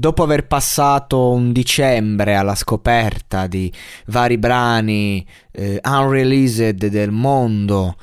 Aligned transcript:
Dopo 0.00 0.22
aver 0.22 0.46
passato 0.46 1.30
un 1.30 1.52
dicembre 1.52 2.34
alla 2.34 2.54
scoperta 2.54 3.46
di 3.46 3.70
vari 4.06 4.38
brani 4.38 5.26
eh, 5.52 5.78
unreleased 5.84 6.86
del 6.86 7.10
mondo, 7.10 7.96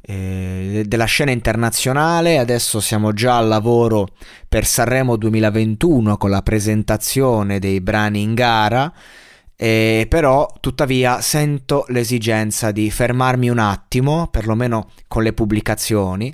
eh, 0.00 0.82
della 0.86 1.04
scena 1.04 1.30
internazionale, 1.30 2.38
adesso 2.38 2.80
siamo 2.80 3.12
già 3.12 3.36
al 3.36 3.48
lavoro 3.48 4.08
per 4.48 4.64
Sanremo 4.64 5.16
2021 5.16 6.16
con 6.16 6.30
la 6.30 6.40
presentazione 6.40 7.58
dei 7.58 7.82
brani 7.82 8.22
in 8.22 8.32
gara. 8.32 8.90
Eh, 9.54 10.06
però 10.08 10.50
tuttavia 10.58 11.20
sento 11.20 11.84
l'esigenza 11.88 12.72
di 12.72 12.90
fermarmi 12.90 13.50
un 13.50 13.58
attimo, 13.58 14.28
perlomeno 14.28 14.88
con 15.06 15.22
le 15.22 15.34
pubblicazioni, 15.34 16.32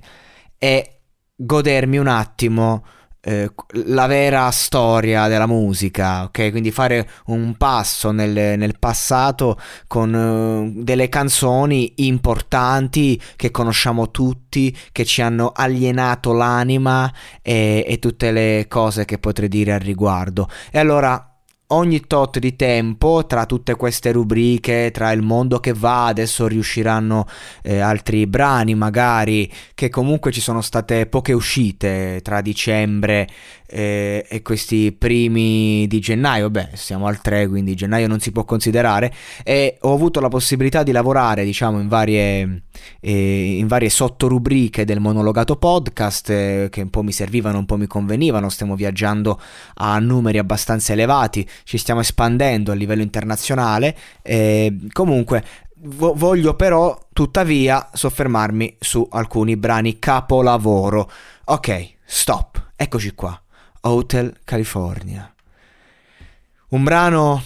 e 0.57 1.01
godermi 1.35 1.99
un 1.99 2.07
attimo 2.07 2.85
eh, 3.29 3.53
la 3.85 4.07
vera 4.07 4.51
storia 4.51 5.29
della 5.29 5.47
musica, 5.47 6.23
ok? 6.23 6.51
Quindi 6.51 6.71
fare 6.71 7.07
un 7.27 7.57
passo 7.59 8.11
nel, 8.11 8.59
nel 8.59 8.79
passato 8.79 9.59
con 9.87 10.15
uh, 10.15 10.83
delle 10.83 11.11
canzoni 11.11 11.93
importanti 11.97 13.21
che 13.37 13.51
conosciamo 13.51 14.11
tutti, 14.11 14.75
che 14.93 15.05
ci 15.05 15.21
hanno 15.21 15.53
alienato 15.55 16.33
l'anima 16.33 17.13
e, 17.43 17.85
e 17.87 17.99
tutte 17.99 18.31
le 18.33 18.65
cose 18.67 19.05
che 19.05 19.19
potrei 19.19 19.49
dire 19.49 19.75
al 19.75 19.81
riguardo. 19.81 20.49
E 20.71 20.79
allora 20.79 21.28
ogni 21.69 22.01
tot 22.07 22.39
di 22.39 22.57
tempo 22.57 23.27
tra 23.27 23.45
tutte 23.45 23.75
queste 23.75 24.13
rubriche, 24.13 24.91
tra 24.93 25.13
il 25.13 25.23
mondo 25.23 25.61
che 25.61 25.73
va, 25.73 26.07
adesso 26.07 26.47
riusciranno 26.47 27.27
eh, 27.63 27.81
altri 27.81 28.27
brani 28.27 28.75
magari 28.75 29.51
che 29.75 29.89
comunque 29.89 30.33
ci 30.33 30.41
sono 30.41 30.61
state 30.63 31.07
poche 31.07 31.33
uscite 31.33 32.21
tra 32.23 32.41
dicembre 32.41 33.29
eh, 33.67 34.25
e 34.29 34.43
questi 34.43 34.93
primi 34.93 35.87
di 35.89 36.01
gennaio, 36.01 36.49
beh 36.49 36.71
siamo 36.73 37.07
al 37.07 37.21
3 37.21 37.49
quindi 37.49 37.75
gennaio 37.75 38.09
non 38.09 38.21
si 38.21 38.33
può 38.33 38.45
considerare. 38.45 39.13
E 39.45 39.77
ho 39.83 39.93
avuto 39.93 40.21
la 40.21 40.29
possibilità 40.29 40.83
di 40.83 40.93
lavorare 40.93 41.45
diciamo 41.45 41.81
in 41.81 41.89
varie, 41.89 42.63
eh, 43.01 43.57
in 43.59 43.67
varie 43.67 43.91
sottorubriche 43.91 44.85
del 44.85 45.01
monologato 45.01 45.57
podcast 45.57 46.31
eh, 46.31 46.69
che 46.71 46.83
un 46.83 46.91
po' 46.91 47.03
mi 47.03 47.13
servivano, 47.13 47.59
un 47.59 47.67
po' 47.67 47.77
mi 47.77 47.87
convenivano, 47.87 48.49
stiamo 48.49 48.75
viaggiando 48.75 49.41
a 49.75 49.99
numeri 49.99 50.39
abbastanza 50.39 50.93
elevati 50.93 51.47
ci 51.65 51.79
stiamo 51.79 52.01
espandendo 52.01 52.73
a 52.73 52.75
livello 52.75 53.03
internazionale. 53.03 53.97
Comunque 54.93 55.45
vo- 55.81 56.15
voglio 56.15 56.55
però 56.55 56.99
tuttavia 57.13 57.91
soffermarmi 57.93 58.77
su 58.79 59.07
alcuni 59.11 59.57
brani 59.57 59.99
capolavoro. 59.99 61.11
Ok, 61.45 61.95
stop, 62.05 62.73
eccoci 62.77 63.13
qua. 63.15 63.41
Hotel 63.83 64.39
California. 64.45 65.33
Un 66.71 66.85
brano 66.85 67.43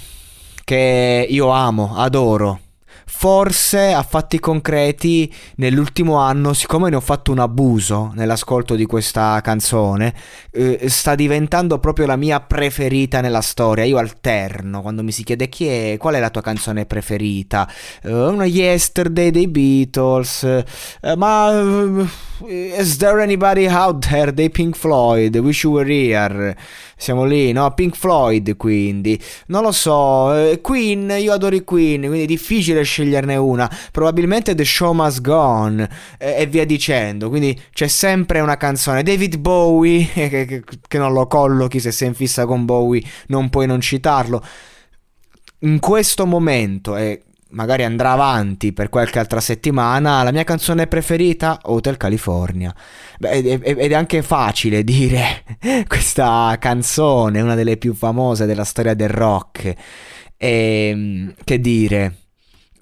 che 0.65 1.27
io 1.29 1.49
amo, 1.51 1.97
adoro 1.97 2.61
forse 3.07 3.93
a 3.93 4.03
fatti 4.03 4.39
concreti 4.39 5.33
nell'ultimo 5.57 6.17
anno, 6.17 6.53
siccome 6.53 6.91
ne 6.91 6.97
ho 6.97 7.01
fatto 7.01 7.33
un 7.33 7.39
abuso 7.39 8.13
nell'ascolto 8.15 8.75
di 8.75 8.87
questa 8.87 9.41
canzone, 9.43 10.15
eh, 10.51 10.89
sta 10.89 11.15
diventando 11.15 11.79
proprio 11.79 12.07
la 12.07 12.17
mia 12.17 12.41
preferita 12.41 13.21
nella 13.21 13.41
storia. 13.41 13.85
Io 13.85 13.99
alterno 13.99 14.83
quando 14.83 15.03
mi 15.03 15.13
si 15.13 15.25
chiede 15.25 15.49
chi 15.49 15.67
è, 15.67 15.97
qual 15.99 16.15
è 16.15 16.21
la 16.21 16.31
tua 16.31 16.43
canzone 16.43 16.87
preferita. 16.87 17.69
Uh, 18.03 18.11
una 18.13 18.45
Yesterday 18.45 19.31
dei 19.31 19.49
Beatles, 19.49 20.43
uh, 20.43 21.17
ma 21.17 21.51
uh, 21.61 22.09
is 22.47 22.97
there 22.97 23.23
anybody 23.23 23.67
out 23.67 24.07
there 24.09 24.33
dei 24.33 24.51
Pink 24.51 24.77
Floyd? 24.77 25.37
Wish 25.37 25.63
you 25.63 25.75
were 25.75 25.91
here. 25.91 26.57
Siamo 26.97 27.25
lì, 27.25 27.51
no? 27.53 27.73
Pink 27.75 27.97
Floyd 27.97 28.57
quindi. 28.57 29.21
Non 29.47 29.63
lo 29.63 29.73
so, 29.73 30.59
Queen, 30.61 31.13
io 31.19 31.33
adoro 31.33 31.57
i 31.57 31.65
Queen, 31.65 32.01
quindi 32.03 32.23
è 32.23 32.27
difficile 32.27 32.82
scegliere 32.85 33.11
sceglierne 33.13 33.37
una. 33.37 33.71
Probabilmente 33.91 34.55
The 34.55 34.65
Show 34.65 34.93
Must 34.93 35.21
Go 35.21 35.37
On 35.37 35.89
eh, 36.19 36.35
e 36.39 36.47
via 36.47 36.65
dicendo. 36.65 37.29
Quindi 37.29 37.61
c'è 37.73 37.89
sempre 37.89 38.41
una 38.41 38.57
canzone. 38.57 39.03
David 39.03 39.37
Bowie, 39.39 40.09
che, 40.13 40.29
che, 40.29 40.63
che 40.89 40.99
non 40.99 41.13
lo 41.13 41.27
collochi 41.27 41.81
se 41.81 41.93
sei 41.93 42.09
in 42.09 42.15
fissa 42.15 42.47
con 42.47 42.65
Bowie, 42.65 43.03
non 43.29 43.51
puoi 43.51 43.67
non 43.67 43.81
citarlo. 43.81 44.43
In 45.61 45.79
questo 45.79 46.27
momento, 46.27 46.97
e 46.97 47.23
magari 47.51 47.85
andrà 47.85 48.13
avanti 48.13 48.73
per 48.73 48.89
qualche 48.89 49.19
altra 49.19 49.41
settimana, 49.41 50.23
la 50.23 50.33
mia 50.33 50.43
canzone 50.43 50.89
preferita, 50.89 51.61
Hotel 51.65 51.97
California. 51.97 52.75
Beh, 53.19 53.31
ed 53.31 53.63
è 53.63 53.95
anche 53.95 54.23
facile 54.23 54.83
dire 54.83 55.45
questa 55.87 56.57
canzone, 56.59 57.41
una 57.41 57.55
delle 57.55 57.77
più 57.77 57.95
famose 57.95 58.47
della 58.47 58.65
storia 58.65 58.95
del 58.95 59.11
rock. 59.11 59.73
E, 60.37 60.89
ehm, 60.89 61.35
che 61.45 61.61
dire, 61.61 62.22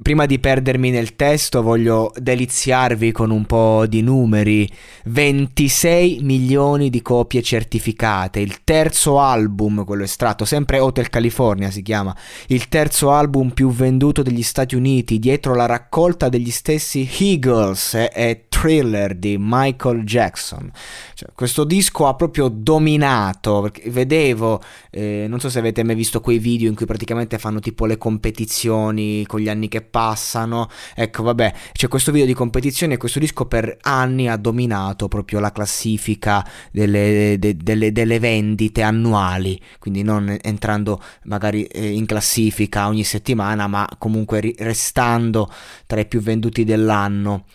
Prima 0.03 0.25
di 0.25 0.39
perdermi 0.39 0.89
nel 0.89 1.15
testo 1.15 1.61
voglio 1.61 2.11
deliziarvi 2.17 3.13
con 3.13 3.31
un 3.31 3.45
po' 3.45 3.85
di 3.87 4.01
numeri. 4.01 4.67
26 5.05 6.21
milioni 6.23 6.89
di 6.89 7.03
copie 7.03 7.43
certificate, 7.43 8.41
il 8.41 8.65
terzo 8.65 9.21
album, 9.21 9.85
quello 9.85 10.05
estratto, 10.05 10.47
sempre 10.47 10.79
Hotel 10.79 11.11
California 11.11 11.71
si 11.71 11.83
chiama, 11.83 12.17
il 12.47 12.69
terzo 12.69 13.11
album 13.13 13.51
più 13.51 13.71
venduto 13.71 14.23
degli 14.23 14.43
Stati 14.43 14.75
Uniti, 14.75 15.19
dietro 15.19 15.55
la 15.55 15.67
raccolta 15.67 16.31
degli 16.31 16.51
stessi 16.51 17.07
Eagles 17.19 17.93
e, 18.11 18.47
Thriller 18.61 19.15
di 19.15 19.37
Michael 19.39 20.05
Jackson. 20.05 20.71
Cioè, 21.15 21.31
questo 21.35 21.65
disco 21.65 22.07
ha 22.07 22.15
proprio 22.15 22.49
dominato, 22.49 23.71
vedevo, 23.87 24.61
eh, 24.91 25.25
non 25.27 25.41
so 25.41 25.49
se 25.49 25.59
avete 25.59 25.83
mai 25.83 25.95
visto 25.95 26.21
quei 26.21 26.39
video 26.39 26.69
in 26.69 26.75
cui 26.75 26.85
praticamente 26.85 27.39
fanno 27.39 27.61
tipo 27.61 27.87
le 27.87 27.97
competizioni 27.97 29.25
con 29.27 29.41
gli 29.41 29.49
anni 29.49 29.69
che 29.69 29.81
passano. 29.81 30.69
Ecco, 30.95 31.23
vabbè, 31.23 31.55
c'è 31.73 31.89
questo 31.89 32.13
video 32.13 32.27
di 32.27 32.35
competizione 32.35 32.95
e 32.95 32.97
questo 32.99 33.19
disco 33.19 33.47
per 33.47 33.79
anni 33.81 34.29
ha 34.29 34.37
dominato 34.37 35.09
proprio 35.09 35.41
la 35.41 35.53
classifica 35.53 36.47
delle, 36.71 37.37
de, 37.39 37.57
delle, 37.57 37.93
delle 37.93 38.19
vendite 38.19 38.83
annuali, 38.83 39.59
quindi 39.79 40.03
non 40.03 40.37
entrando 40.39 41.03
magari 41.25 41.65
eh, 41.65 41.93
in 41.93 42.05
classifica 42.05 42.89
ogni 42.89 43.05
settimana, 43.05 43.67
ma 43.69 43.89
comunque 43.97 44.53
restando 44.59 45.51
tra 45.87 45.99
i 45.99 46.07
più 46.07 46.21
venduti 46.21 46.65
dell'anno. 46.65 47.47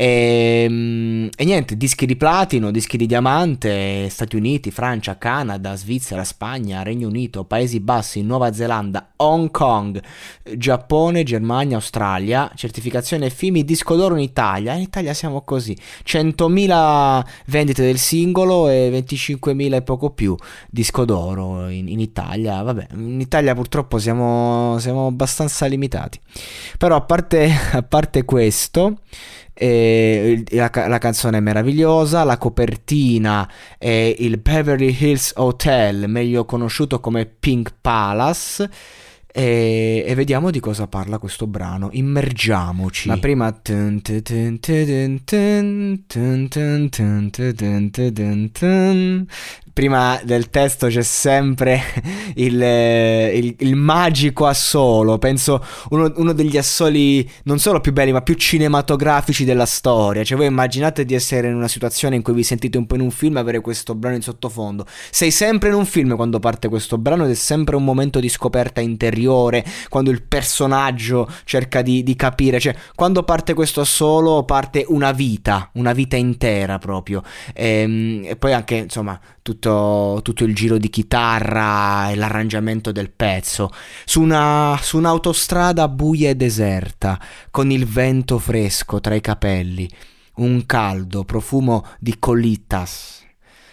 E, 0.00 0.62
ehm, 0.64 1.28
e, 1.36 1.44
niente, 1.44 1.76
dischi 1.76 2.06
di 2.06 2.14
platino, 2.14 2.70
dischi 2.70 2.96
di 2.96 3.06
diamante, 3.06 4.08
Stati 4.08 4.36
Uniti, 4.36 4.70
Francia, 4.70 5.18
Canada, 5.18 5.74
Svizzera, 5.74 6.22
Spagna, 6.22 6.84
Regno 6.84 7.08
Unito, 7.08 7.42
Paesi 7.42 7.80
Bassi, 7.80 8.22
Nuova 8.22 8.52
Zelanda, 8.52 9.14
Hong 9.16 9.50
Kong, 9.50 10.00
Giappone, 10.56 11.24
Germania, 11.24 11.74
Australia, 11.74 12.48
certificazione 12.54 13.28
FIMI, 13.28 13.64
disco 13.64 13.96
d'oro 13.96 14.14
in 14.14 14.22
Italia. 14.22 14.74
In 14.74 14.82
Italia 14.82 15.12
siamo 15.14 15.40
così, 15.42 15.76
100.000 16.06 17.24
vendite 17.46 17.82
del 17.82 17.98
singolo 17.98 18.68
e 18.68 18.90
25.000 18.92 19.74
e 19.74 19.82
poco 19.82 20.10
più 20.10 20.36
disco 20.70 21.04
d'oro 21.04 21.68
in, 21.70 21.88
in 21.88 21.98
Italia. 21.98 22.62
Vabbè, 22.62 22.86
in 22.92 23.20
Italia 23.20 23.52
purtroppo 23.52 23.98
siamo, 23.98 24.76
siamo 24.78 25.08
abbastanza 25.08 25.66
limitati. 25.66 26.20
Però 26.78 26.94
a 26.94 27.00
parte, 27.00 27.50
a 27.72 27.82
parte 27.82 28.24
questo... 28.24 28.98
E 29.60 30.44
la, 30.50 30.70
la, 30.86 30.98
canzone 30.98 31.38
è 31.38 31.40
meravigliosa, 31.40 32.22
la 32.22 32.38
copertina 32.38 33.50
è 33.76 34.14
il 34.18 34.38
Beverly 34.38 34.96
Hills 34.96 35.32
Hotel, 35.34 36.08
meglio 36.08 36.44
conosciuto 36.44 37.00
come 37.00 37.26
Pink 37.26 37.72
Palace. 37.80 38.70
E, 39.30 40.04
e, 40.06 40.14
vediamo 40.14 40.50
di 40.50 40.60
cosa 40.60 40.86
parla 40.86 41.18
questo 41.18 41.46
brano. 41.46 41.88
Immergiamoci. 41.90 43.08
Ma 43.08 43.18
prima. 43.18 43.52
Prima 49.78 50.20
del 50.24 50.50
testo 50.50 50.88
c'è 50.88 51.04
sempre 51.04 51.80
il, 52.34 52.60
il, 52.60 53.54
il 53.58 53.76
magico 53.76 54.46
assolo, 54.46 55.18
penso 55.18 55.64
uno, 55.90 56.12
uno, 56.16 56.32
degli 56.32 56.56
assoli 56.56 57.30
non 57.44 57.60
solo 57.60 57.78
più 57.80 57.92
belli 57.92 58.10
ma 58.10 58.20
più 58.20 58.34
cinematografici 58.34 59.44
della 59.44 59.66
storia, 59.66 60.24
cioè 60.24 60.36
voi 60.36 60.48
immaginate 60.48 61.04
di 61.04 61.14
essere 61.14 61.46
in 61.46 61.54
una 61.54 61.68
situazione 61.68 62.16
in 62.16 62.22
cui 62.22 62.32
vi 62.32 62.42
sentite 62.42 62.76
un 62.76 62.88
po' 62.88 62.96
in 62.96 63.02
un 63.02 63.12
film 63.12 63.36
e 63.36 63.38
avere 63.38 63.60
questo 63.60 63.94
brano 63.94 64.16
in 64.16 64.22
sottofondo, 64.22 64.84
sei 65.10 65.30
sempre 65.30 65.68
in 65.68 65.76
un 65.76 65.86
film 65.86 66.16
quando 66.16 66.40
parte 66.40 66.66
questo 66.66 66.98
brano 66.98 67.24
ed 67.24 67.30
è 67.30 67.34
sempre 67.34 67.76
un 67.76 67.84
momento 67.84 68.18
di 68.18 68.28
scoperta 68.28 68.80
interiore, 68.80 69.64
quando 69.88 70.10
il 70.10 70.22
personaggio 70.24 71.30
cerca 71.44 71.82
di, 71.82 72.02
di 72.02 72.16
capire, 72.16 72.58
cioè 72.58 72.74
quando 72.96 73.22
parte 73.22 73.54
questo 73.54 73.82
assolo 73.82 74.42
parte 74.42 74.84
una 74.88 75.12
vita, 75.12 75.70
una 75.74 75.92
vita 75.92 76.16
intera 76.16 76.78
proprio. 76.78 77.22
E, 77.54 77.68
ehm, 77.68 78.22
e 78.24 78.34
poi 78.34 78.52
anche 78.52 78.74
insomma 78.74 79.20
tutto, 79.48 79.67
tutto, 80.22 80.44
il 80.44 80.54
giro 80.54 80.78
di 80.78 80.90
chitarra 80.90 82.10
e 82.10 82.16
l'arrangiamento 82.16 82.92
del 82.92 83.10
pezzo 83.10 83.70
su, 84.04 84.20
una, 84.20 84.78
su 84.80 84.96
un'autostrada 84.98 85.88
buia 85.88 86.30
e 86.30 86.34
deserta 86.34 87.20
con 87.50 87.70
il 87.70 87.86
vento 87.86 88.38
fresco 88.38 89.00
tra 89.00 89.14
i 89.14 89.20
capelli 89.20 89.88
un 90.36 90.64
caldo 90.66 91.24
profumo 91.24 91.84
di 91.98 92.16
colitas 92.18 93.18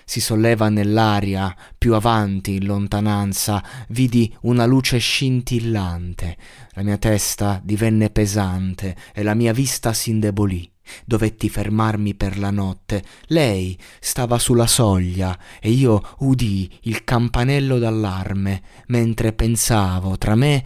si 0.08 0.22
solleva 0.22 0.70
nell'aria, 0.70 1.54
più 1.76 1.96
avanti, 1.96 2.56
in 2.56 2.66
lontananza, 2.66 3.64
vidi 3.90 4.34
una 4.42 4.66
luce 4.66 5.00
scintillante. 5.00 6.38
La 6.74 6.84
mia 6.84 6.98
testa 6.98 7.60
divenne 7.64 8.12
pesante 8.12 8.96
e 9.14 9.24
la 9.24 9.34
mia 9.34 9.52
vista 9.52 9.94
s'indebolì. 9.94 10.75
Dovetti 11.06 11.50
fermarmi 11.50 12.16
per 12.16 12.38
la 12.38 12.52
notte. 12.52 13.04
Lei 13.28 13.78
stava 14.00 14.38
sulla 14.40 14.68
soglia 14.68 15.38
e 15.60 15.70
io 15.70 16.02
udii 16.20 16.80
il 16.84 17.04
campanello 17.04 17.78
d'allarme 17.80 18.62
mentre 18.88 19.34
pensavo 19.34 20.18
tra 20.18 20.36
me 20.36 20.64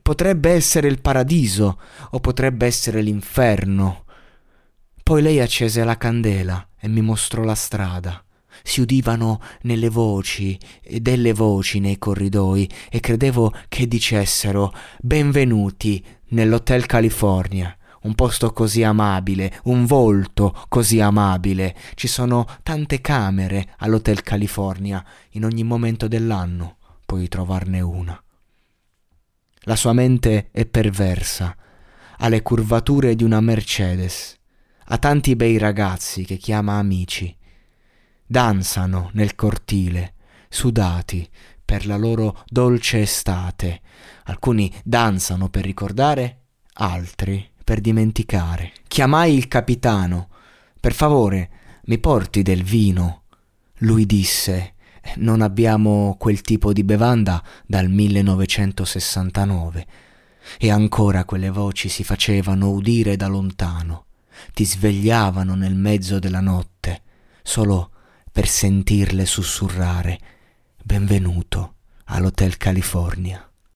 potrebbe 0.00 0.50
essere 0.50 0.88
il 0.88 1.00
paradiso 1.00 1.80
o 2.10 2.20
potrebbe 2.20 2.66
essere 2.66 3.02
l'inferno. 3.02 4.04
Poi 5.02 5.22
lei 5.22 5.40
accese 5.40 5.84
la 5.84 5.96
candela 5.96 6.68
e 6.78 6.88
mi 6.88 7.00
mostrò 7.00 7.42
la 7.42 7.54
strada 7.54 8.24
si 8.62 8.80
udivano 8.80 9.40
nelle 9.62 9.88
voci, 9.88 10.58
delle 11.00 11.32
voci 11.32 11.80
nei 11.80 11.98
corridoi 11.98 12.68
e 12.90 13.00
credevo 13.00 13.52
che 13.68 13.86
dicessero 13.88 14.72
benvenuti 15.00 16.04
nell'Hotel 16.28 16.86
California. 16.86 17.76
Un 18.02 18.14
posto 18.14 18.52
così 18.52 18.82
amabile, 18.82 19.60
un 19.64 19.86
volto 19.86 20.64
così 20.68 21.00
amabile. 21.00 21.76
Ci 21.94 22.08
sono 22.08 22.46
tante 22.62 23.00
camere 23.00 23.74
all'Hotel 23.78 24.22
California, 24.22 25.04
in 25.30 25.44
ogni 25.44 25.64
momento 25.64 26.08
dell'anno 26.08 26.76
puoi 27.04 27.28
trovarne 27.28 27.80
una. 27.80 28.20
La 29.64 29.76
sua 29.76 29.92
mente 29.92 30.48
è 30.50 30.66
perversa, 30.66 31.56
ha 32.18 32.28
le 32.28 32.42
curvature 32.42 33.14
di 33.14 33.22
una 33.22 33.40
Mercedes, 33.40 34.36
ha 34.86 34.98
tanti 34.98 35.36
bei 35.36 35.58
ragazzi 35.58 36.24
che 36.24 36.36
chiama 36.36 36.78
amici 36.78 37.36
danzano 38.32 39.10
nel 39.12 39.34
cortile, 39.34 40.14
sudati 40.48 41.28
per 41.62 41.84
la 41.84 41.98
loro 41.98 42.42
dolce 42.46 43.02
estate. 43.02 43.82
Alcuni 44.24 44.72
danzano 44.82 45.50
per 45.50 45.64
ricordare, 45.64 46.44
altri 46.72 47.51
per 47.72 47.80
dimenticare. 47.80 48.74
Chiamai 48.86 49.34
il 49.34 49.48
capitano. 49.48 50.28
Per 50.78 50.92
favore, 50.92 51.80
mi 51.84 51.98
porti 51.98 52.42
del 52.42 52.62
vino. 52.62 53.22
Lui 53.78 54.04
disse 54.04 54.74
non 55.16 55.40
abbiamo 55.40 56.16
quel 56.18 56.42
tipo 56.42 56.74
di 56.74 56.84
bevanda 56.84 57.42
dal 57.66 57.88
1969. 57.88 59.86
E 60.58 60.70
ancora 60.70 61.24
quelle 61.24 61.48
voci 61.48 61.88
si 61.88 62.04
facevano 62.04 62.68
udire 62.72 63.16
da 63.16 63.26
lontano, 63.26 64.04
ti 64.52 64.66
svegliavano 64.66 65.54
nel 65.54 65.74
mezzo 65.74 66.18
della 66.18 66.40
notte, 66.40 67.00
solo 67.42 67.90
per 68.30 68.46
sentirle 68.46 69.24
sussurrare 69.24 70.18
Benvenuto 70.82 71.76
all'Hotel 72.04 72.58
California. 72.58 73.46